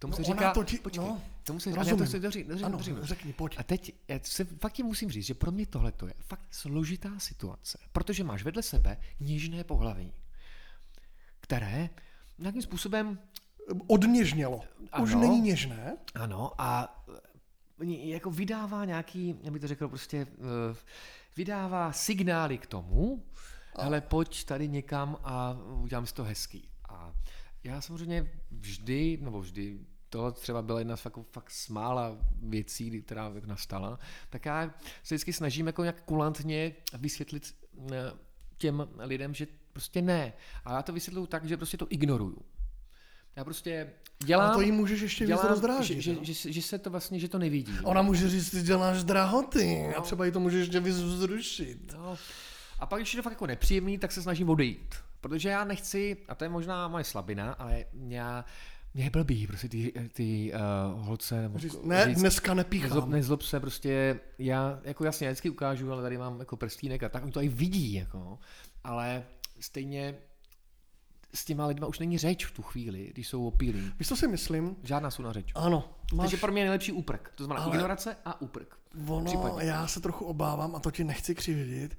[0.00, 1.98] Tomu No se říká, to ti- počkej, no, tomu se říká, rozumím.
[2.04, 3.54] to si doři, doři, Ano, doři, řekni, pojď.
[3.58, 7.18] a teď já se fakt ti musím říct, že pro mě tohle je fakt složitá
[7.18, 10.12] situace, protože máš vedle sebe něžné pohlaví,
[11.40, 11.90] které
[12.38, 13.18] nějakým způsobem,
[13.86, 14.60] Odněžnělo.
[15.02, 15.20] Už Ano.
[15.20, 15.96] není něžné.
[16.14, 17.02] ano, a
[17.82, 20.26] eh, jako vydává nějaký, já bych to řekl prostě,
[20.72, 20.76] eh,
[21.36, 23.22] vydává signály k tomu,
[23.80, 26.68] hele, pojď tady někam a udělám si to hezký.
[26.88, 27.12] A
[27.64, 33.02] já samozřejmě vždy, nebo vždy, to třeba byla jedna z fakt, fakt z mála věcí,
[33.02, 33.98] která nastala,
[34.30, 37.54] tak já se vždycky snažím jako nějak kulantně vysvětlit
[37.92, 37.96] eh,
[38.58, 40.32] těm lidem, že prostě ne.
[40.64, 42.38] A já to vysvětluju tak, že prostě to ignoruju.
[43.36, 43.90] Já prostě
[44.24, 44.46] dělám...
[44.46, 46.00] Ale to jí můžeš ještě víc dělám, rozdráždit.
[46.00, 46.24] že, no.
[46.24, 47.72] že, že, že, se to vlastně, že to nevidí.
[47.82, 50.02] Ona může říct, ty děláš drahoty a No.
[50.02, 51.92] třeba jí to může ještě víc vzrušit.
[51.92, 52.16] No.
[52.78, 54.94] A pak, když je to fakt jako nepříjemný, tak se snažím odejít.
[55.20, 58.44] Protože já nechci, a to je možná moje slabina, ale já,
[58.94, 60.52] mě je blbý, prostě ty, ty
[60.94, 63.10] uh, holce, nebo Říct, ne, říct, dneska nezlob, nepíchám.
[63.10, 67.08] nezlob se, prostě já, jako jasně, já vždycky ukážu, ale tady mám jako prstínek a
[67.08, 68.38] tak, oni to i vidí, jako,
[68.84, 69.24] ale
[69.60, 70.14] stejně
[71.34, 73.92] s těma lidma už není řeč v tu chvíli, když jsou opílí.
[73.98, 74.76] Víš, co si myslím?
[74.82, 75.52] Žádná jsou na řeč.
[75.54, 77.32] Ano, máš Takže pro mě je nejlepší úprk.
[77.34, 78.76] To znamená Ale- ignorace a úprk.
[79.08, 79.64] Ono, Případně.
[79.64, 81.98] já se trochu obávám, a to ti nechci křivdit,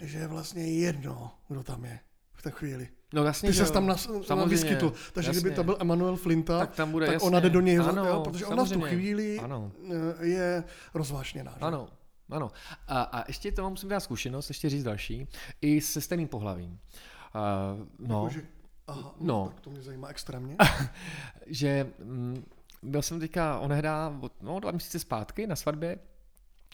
[0.00, 2.00] že je vlastně jedno, kdo tam je
[2.44, 2.88] té chvíli.
[3.12, 4.92] No jasně, Ty se tam nas, Samozřejmě, vyskytl.
[5.12, 5.40] Takže jasně.
[5.40, 7.26] kdyby to byl Emanuel Flinta, tak tam bude, tak jasně.
[7.26, 8.96] ona jde do něj, ano, jo, protože ona v tu samozřejmě.
[8.96, 9.72] chvíli Ano,
[10.20, 11.52] eh, je rozvášněná.
[11.52, 11.58] že?
[11.60, 11.88] ano,
[12.30, 12.50] ano.
[12.88, 15.28] A, a ještě to musím dát zkušenost, ještě říct další,
[15.60, 16.70] i se stejným pohlavím.
[16.70, 18.42] Uh, no, Jakože,
[18.86, 19.34] aha, No.
[19.34, 19.46] no.
[19.48, 20.56] tak to mě zajímá extrémně.
[21.46, 22.44] že mm,
[22.82, 25.98] byl jsem teďka onehdá od, no, dva měsíce zpátky na svatbě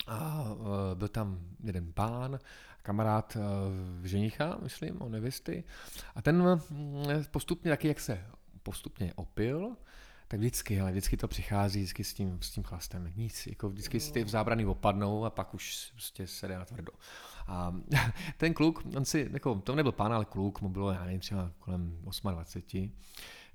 [0.07, 2.39] a uh, byl tam jeden pán,
[2.81, 5.63] kamarád uh, ženicha, myslím, o nevěsty.
[6.15, 8.25] A ten mm, postupně taky, jak se
[8.63, 9.75] postupně opil,
[10.27, 13.13] tak vždycky, ale vždycky to přichází vždycky s tím, s tím chlastem.
[13.15, 16.91] Nic, jako vždycky si ty zábrany opadnou a pak už prostě se jde na tvrdo.
[17.47, 17.75] A
[18.37, 21.51] ten kluk, on si, jako, to nebyl pán, ale kluk, mu bylo, já nevím, třeba
[21.59, 21.97] kolem
[22.31, 22.91] 28,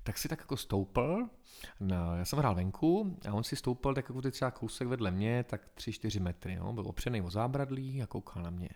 [0.03, 1.29] tak si tak jako stoupil,
[1.79, 5.43] no, já jsem hrál venku a on si stoupil tak jako třeba kousek vedle mě,
[5.43, 8.69] tak 3-4 metry, no, byl opřený o zábradlí a koukal na mě.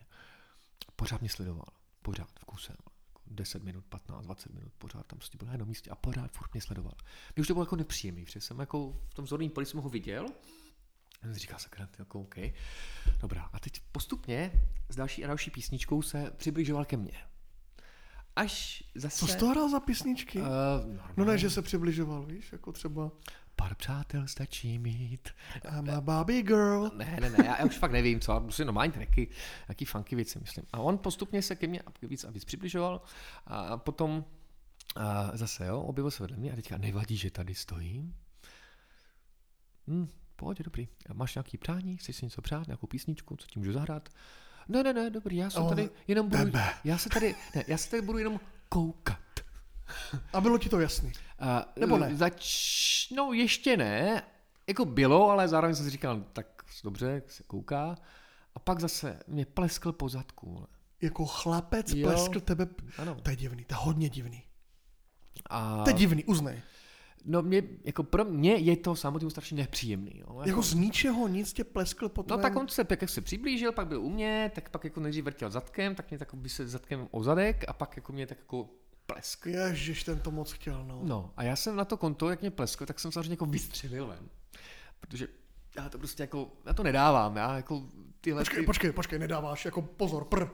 [0.96, 1.66] Pořád mě sledoval,
[2.02, 2.74] pořád v kuse.
[2.74, 2.92] Jako
[3.28, 6.54] 10 minut, 15, 20 minut, pořád tam prostě byl na jednom místě a pořád furt
[6.54, 6.94] mě sledoval.
[7.36, 9.90] Mě už to bylo jako nepříjemný, protože jsem jako v tom zorném poli jsem ho
[9.90, 10.26] viděl,
[11.22, 12.36] a jsem si říkal, sakra, jako OK.
[13.20, 17.18] Dobrá, a teď postupně s další a další písničkou se přibližoval ke mně.
[18.36, 19.18] Až zase...
[19.18, 20.42] Co jsi to hrál za písničky?
[20.42, 20.48] Uh,
[21.18, 23.12] No ne, že se přibližoval, víš, jako třeba
[23.62, 25.30] Pár přátel stačí mít.
[25.78, 26.92] I'm a Barbie girl.
[26.96, 29.28] Ne, ne, ne, já, já už fakt nevím, co, prostě normální tracky,
[29.68, 30.66] nějaký funky věci, myslím.
[30.74, 33.02] A on postupně se ke mně víc a víc přibližoval
[33.48, 34.26] a potom
[34.96, 38.16] a zase, jo, objevil se vedle mě a teďka nevadí, že tady stojím.
[39.88, 40.88] Hm, pojď, dobrý.
[41.10, 44.10] A máš nějaký přání, chceš si něco přát, nějakou písničku, co ti můžu zahrát?
[44.68, 46.52] Ne, ne, ne, dobrý, já se Ale tady jenom budu,
[46.84, 49.31] já se tady, ne, já se tady budu jenom koukat.
[50.34, 51.12] A bylo ti to jasný.
[51.40, 52.16] A, Nebo ne?
[52.16, 53.10] Zač...
[53.16, 54.24] No ještě ne.
[54.68, 56.48] Jako bylo, ale zároveň jsem si říkal, tak
[56.84, 57.96] dobře, se kouká.
[58.56, 60.68] A pak zase mě pleskl po zadku.
[61.02, 62.08] Jako chlapec Jo.
[62.08, 62.68] pleskl tebe.
[62.98, 63.16] Ano.
[63.24, 64.44] To je divný, to je hodně divný.
[65.50, 66.62] A To je divný, uznej.
[67.26, 70.12] no mě, jako pro mě je to samotný strašně nepříjemný.
[70.20, 70.26] Jo.
[70.28, 72.42] Jako, Jako z ničeho nic tě pleskl po no tvém...
[72.42, 75.26] tak on se, tak jak se přiblížil, pak byl u mě, tak pak jako nejdřív
[75.26, 78.38] vrtěl zadkem, tak mě tak by se zadkem o zadek a pak jako mě tak
[78.38, 78.70] jako
[79.14, 79.46] plesk.
[79.46, 81.00] Ježiš, ten to moc chtěl, no.
[81.04, 84.08] No a já jsem na to konto, jak mě pleskl, tak jsem samozřejmě jako vystřelil
[84.08, 84.30] ven.
[85.00, 85.28] Protože
[85.78, 87.84] já to prostě jako, já to nedávám, já jako
[88.22, 88.42] tyhle...
[88.42, 90.46] Počkej, ty- počkej, počkej, nedáváš, jako pozor, pr.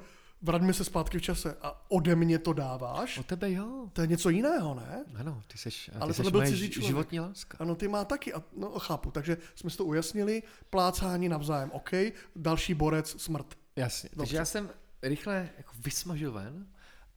[0.42, 3.18] Vraťme se zpátky v čase a ode mě to dáváš?
[3.18, 3.90] O tebe jo.
[3.94, 5.06] To je něco jiného, ne?
[5.16, 6.88] Ano, ty seš, Ale ty seš tohle byl cizí člověk.
[6.88, 7.58] životní láska.
[7.62, 11.92] Ano, ty má taky, a, no chápu, takže jsme si to ujasnili, plácání navzájem, OK,
[12.36, 13.56] další borec, smrt.
[13.76, 14.10] Jasně.
[14.10, 14.22] Dobře.
[14.22, 14.70] Takže já jsem
[15.02, 16.68] rychle jako vysmažil ven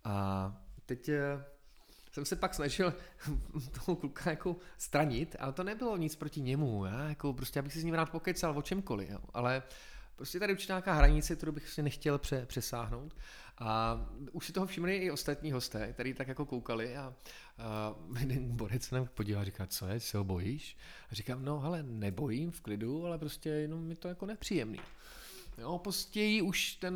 [0.05, 0.57] a
[0.91, 1.45] teď eh,
[2.13, 2.95] jsem se pak snažil
[3.85, 7.09] toho kluka jako stranit, ale to nebylo nic proti němu, já?
[7.09, 9.19] jako prostě abych si s ním rád pokecal o čemkoliv, jo?
[9.35, 9.63] ale
[10.17, 13.17] prostě tady určitá nějaká hranice, kterou bych si nechtěl pře- přesáhnout.
[13.59, 14.01] A
[14.33, 17.15] už si toho všimli i ostatní hosté, kteří tak jako koukali a,
[17.59, 20.77] a jeden borec se nám podíval a říká, co je, se ho bojíš?
[21.11, 24.81] A říkám, no hele, nebojím v klidu, ale prostě jenom mi to jako nepříjemný.
[25.61, 26.95] Jo, později už ten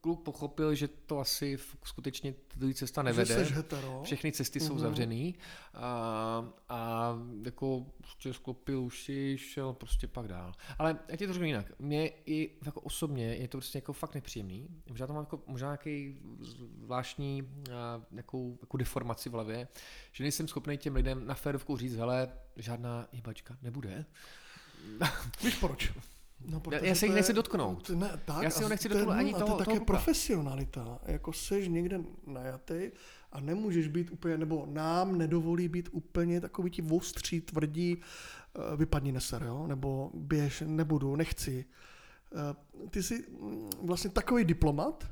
[0.00, 3.44] kluk pochopil, že to asi skutečně tady cesta nevede.
[3.44, 4.02] Že hetero.
[4.04, 4.82] Všechny cesty jsou Mhm.
[4.82, 5.34] zavřený
[5.74, 7.12] a, a
[7.44, 10.52] jako prostě sklopil uši, šel prostě pak dál.
[10.78, 11.72] Ale já ti to řeknu jinak.
[11.78, 14.68] Mně i jako osobně je to prostě jako fakt nepříjemný.
[14.88, 16.20] Možná to mám jako, možná nějaký
[16.84, 17.48] zvláštní
[18.10, 19.68] nějakou, jako deformaci v hlavě,
[20.12, 24.04] že nejsem schopný těm lidem na férovku říct, hele, žádná hybačka nebude.
[25.44, 25.92] Víš proč?
[26.46, 27.90] No, Já- se jich nechci dotknout.
[27.90, 29.84] Ne, tak, Já si ho nechci dotknout ani no, a toho- To je toho také
[29.84, 30.98] profesionalita.
[31.06, 32.90] Jako seš někde najatý
[33.32, 37.96] a nemůžeš být úplně, nebo nám nedovolí být úplně takový ti ostří, tvrdí,
[38.72, 39.66] eh, vypadni neser, jo?
[39.66, 41.64] nebo běž, nebudu, nechci.
[42.34, 45.04] Eh, Ty jsi mm, vlastně takový diplomat,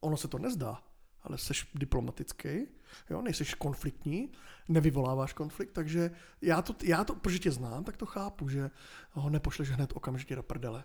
[0.00, 0.82] ono se to nezdá,
[1.26, 2.66] ale seš diplomatický,
[3.10, 4.32] jo, nejseš konfliktní,
[4.68, 6.10] nevyvoláváš konflikt, takže
[6.42, 8.70] já to, já to, protože tě znám, tak to chápu, že
[9.10, 10.84] ho nepošleš hned okamžitě do prdele.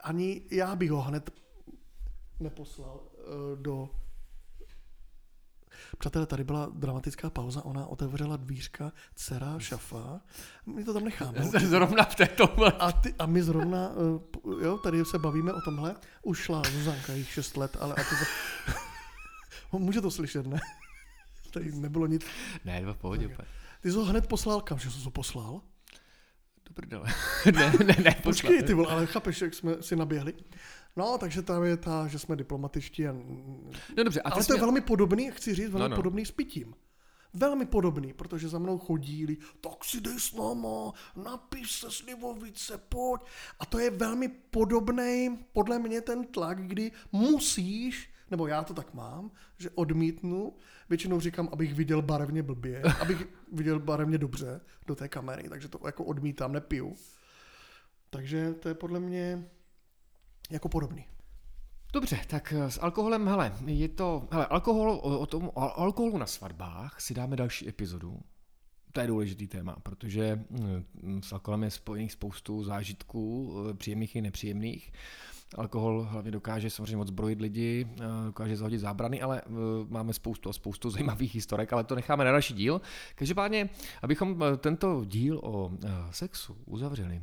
[0.00, 1.30] Ani já bych ho hned
[2.40, 3.90] neposlal uh, do...
[5.98, 10.20] Přátelé, tady byla dramatická pauza, ona otevřela dvířka, dcera, šafa,
[10.66, 11.44] my to tam necháme.
[11.44, 13.90] Zrovna v této A, ty, a my zrovna,
[14.44, 17.96] uh, jo, tady se bavíme o tomhle, už šla Zuzanka, jich 6 let, ale a
[17.96, 18.14] to...
[18.14, 18.95] za-
[19.72, 20.60] Může to slyšet, ne?
[21.52, 22.26] Tady nebylo nic.
[22.64, 23.26] Ne, dva v pohodě.
[23.26, 23.48] úplně.
[23.80, 25.60] Ty jsi ho hned poslal, kam že jsi ho poslal?
[26.68, 27.06] Do prdele.
[27.54, 30.34] ne, ne, ne, Počkej, ty vole, ale chápeš, jak jsme si naběhli.
[30.96, 33.06] No, takže tam je ta, že jsme diplomatičtí.
[33.06, 33.12] A...
[33.96, 35.96] No dobře, a ale jsi to je měl- velmi podobný, chci říct, velmi No, no.
[35.96, 36.74] podobný s pitím.
[37.34, 43.20] Velmi podobný, protože za mnou chodí, tak si dej s náma, napiš se slivovice, pojď.
[43.60, 48.94] A to je velmi podobný, podle mě ten tlak, kdy musíš, nebo já to tak
[48.94, 50.56] mám, že odmítnu,
[50.88, 55.86] většinou říkám, abych viděl barevně blbě, abych viděl barevně dobře do té kamery, takže to
[55.86, 56.96] jako odmítám, nepiju.
[58.10, 59.48] Takže to je podle mě
[60.50, 61.06] jako podobný.
[61.92, 66.18] Dobře, tak eh, s alkoholem, hele, je to, hele, alkohol, o, o tom, o alkoholu
[66.18, 68.20] na svatbách si dáme další epizodu.
[68.92, 74.22] To je důležitý téma, protože mm, s alkoholem je spojených spoustu zážitků, eh, příjemných i
[74.22, 74.92] nepříjemných.
[75.54, 79.50] Alkohol hlavně dokáže samozřejmě odzbrojit lidi, eh, dokáže zahodit zábrany, ale eh,
[79.88, 82.80] máme spoustu a spoustu zajímavých historek, ale to necháme na další díl.
[83.14, 83.68] Každopádně,
[84.02, 85.72] abychom eh, tento díl o
[86.10, 87.22] sexu uzavřeli,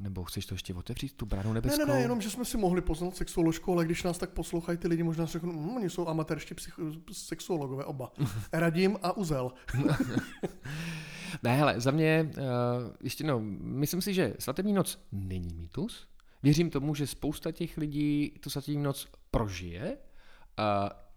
[0.00, 1.86] nebo chceš to ještě otevřít, tu bránu Ne, nebeskou?
[1.86, 4.88] ne, ne, jenom, že jsme si mohli poznat sexuoložku, ale když nás tak poslouchají ty
[4.88, 8.12] lidi, možná si řeknou, hm, oni jsou amatérští psych- sexuologové oba.
[8.52, 9.52] Radim a Uzel.
[11.42, 12.42] Ne, hele, za mě, uh,
[13.02, 16.06] ještě no, myslím si, že svatební noc není mýtus.
[16.46, 19.96] Věřím tomu, že spousta těch lidí tu svatební noc prožije,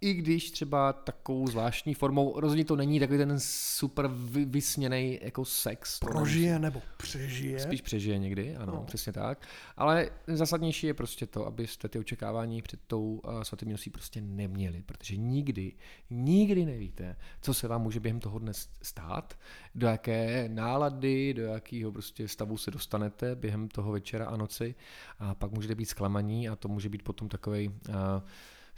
[0.02, 5.46] i když třeba takovou zvláštní formou, rozhodně to není takový ten super vy, vysněný jako
[5.46, 6.00] sex.
[6.00, 7.60] Prožije nebo přežije.
[7.60, 8.84] Spíš přežije někdy, ano, No.
[8.84, 9.48] přesně tak.
[9.78, 14.82] Ale zásadnější je prostě to, abyste ty očekávání před tou uh, svatební nosí prostě neměli,
[14.86, 15.74] protože nikdy,
[16.10, 19.40] nikdy nevíte, co se vám může během toho dne stát,
[19.76, 24.76] do jaké nálady, do jakého prostě stavu se dostanete během toho večera a noci
[25.20, 27.96] a pak můžete být zklamaní a to může být potom takový uh,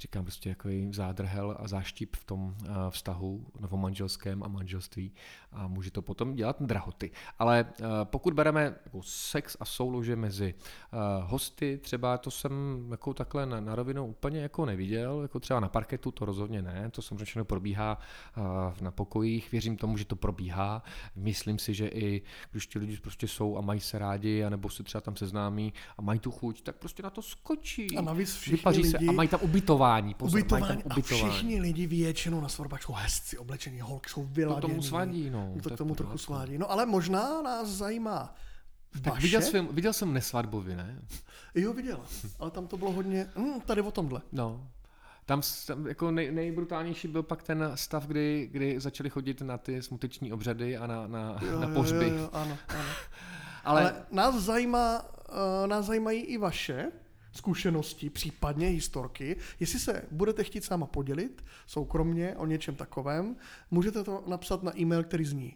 [0.01, 5.11] říkám prostě takový zádrhel a záštip v tom uh, vztahu novomanželském a manželství
[5.51, 7.11] a může to potom dělat drahoty.
[7.39, 12.51] Ale uh, pokud bereme jako sex a soulože mezi uh, hosty, třeba to jsem
[12.91, 16.89] jako takhle na, na rovinu úplně jako neviděl, jako třeba na parketu to rozhodně ne,
[16.91, 17.97] to samozřejmě všechno probíhá
[18.81, 20.83] na pokojích, věřím tomu, že to probíhá,
[21.15, 24.83] myslím si, že i když ti lidi prostě jsou a mají se rádi, anebo se
[24.83, 27.97] třeba tam seznámí a mají tu chuť, tak prostě na to skočí.
[27.97, 31.29] A navíc všichni Vypaří se lidi, a mají tam ubytování, pozor, ubytování, tam a ubytování.
[31.29, 34.73] všichni lidi většinou na jsou hezci oblečení, holky jsou To vyladěný.
[34.73, 35.53] tomu svadí, no.
[35.63, 36.57] To k tomu trochu svádí.
[36.57, 38.35] No ale možná nás zajímá
[39.01, 39.21] Tak vaše.
[39.23, 40.99] viděl, jsem, viděl jsem nesvadbovi, ne?
[41.55, 41.99] Jo, viděl.
[42.39, 44.21] Ale tam to bylo hodně, hm, tady o tomhle.
[44.31, 44.67] No.
[45.25, 49.81] Tam, tam jako nej, nejbrutálnější byl pak ten stav, kdy, kdy začali chodit na ty
[49.81, 52.07] smuteční obřady a na, na, Jo, na jo, pohřby.
[52.09, 52.83] Jo, jo, ano, ano.
[53.63, 56.91] Ale, Ale nás, zajímá, uh, nás zajímají i vaše
[57.31, 59.37] zkušenosti, případně historky.
[59.59, 63.35] Jestli se budete chtít sama podělit soukromně o něčem takovém,
[63.71, 65.55] můžete to napsat na e-mail, který zní.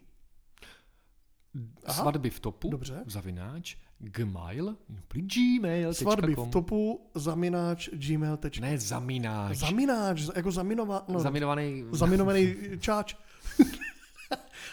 [1.84, 2.02] Aha.
[2.02, 3.02] svatby v topu, Dobře.
[3.06, 4.76] zavináč, gmail,
[5.12, 5.94] gmail.
[5.94, 8.38] Svatby v topu, zamináč, gmail.
[8.60, 9.56] Ne, zamináč.
[9.56, 13.16] Zamináč, jako zaminova, no, Zaminovaný zaminovaný čáč.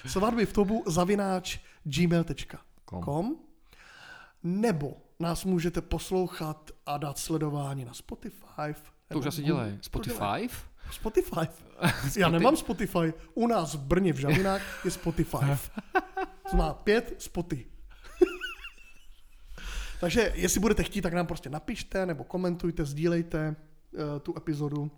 [0.05, 3.35] svatby v tobu zavináč gmail.com
[4.43, 8.75] nebo nás můžete poslouchat a dát sledování na Spotify.
[9.07, 9.77] To už asi dělají.
[9.81, 10.49] Spotify?
[10.91, 11.47] Spotify.
[12.19, 13.13] Já nemám Spotify.
[13.33, 15.37] U nás v Brně v Žavinách je Spotify.
[16.51, 17.65] To má pět spoty.
[19.99, 23.55] Takže jestli budete chtít, tak nám prostě napište nebo komentujte, sdílejte
[23.91, 24.91] uh, tu epizodu.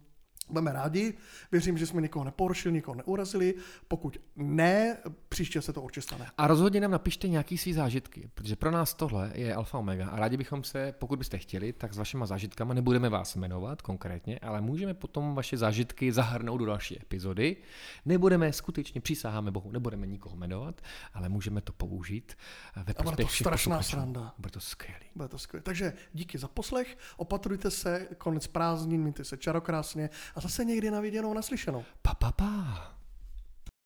[0.49, 1.13] Budeme rádi.
[1.51, 3.53] Věřím, že jsme někoho neporušili, někoho neurazili.
[3.88, 4.97] Pokud ne,
[5.29, 6.31] příště se to určitě stane.
[6.38, 10.15] A rozhodně nám napište nějaký svý zážitky, protože pro nás tohle je alfa omega a
[10.15, 14.62] rádi bychom se, pokud byste chtěli, tak s vašima zážitkama nebudeme vás jmenovat konkrétně, ale
[14.62, 17.58] můžeme potom vaše zážitky zahrnout do další epizody.
[18.05, 20.81] Nebudeme skutečně, přísaháme Bohu, nebudeme nikoho jmenovat,
[21.13, 22.38] ale můžeme to použít
[22.86, 23.89] ve A bude to strašná posluchačů.
[23.89, 24.34] sranda.
[24.38, 25.05] Bude to skvělý.
[25.15, 25.62] Bude to skvělé.
[25.62, 31.00] Takže díky za poslech, opatrujte se, konec prázdnin, mějte se čarokrásně a zase někdy na
[31.00, 31.84] viděnou, naslyšenou.
[32.02, 32.94] Pa, pa, pa.